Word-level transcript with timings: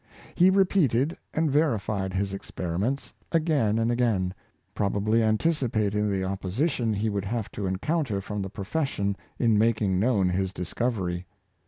He 0.33 0.49
repeated 0.49 1.15
and 1.31 1.51
ver 1.51 1.77
ified 1.77 2.11
his 2.13 2.33
experiments 2.33 3.13
again 3.31 3.77
and 3.77 3.91
again, 3.91 4.33
probably 4.73 5.19
antici 5.19 5.69
pating 5.71 6.09
the 6.09 6.23
opposition 6.23 6.91
he 6.91 7.07
would 7.07 7.25
have 7.25 7.51
to 7.51 7.67
encounter 7.67 8.19
from 8.19 8.41
the 8.41 8.49
profession 8.49 9.15
in 9.37 9.59
making 9.59 9.99
known 9.99 10.27
his 10.29 10.53
discovery. 10.53 11.27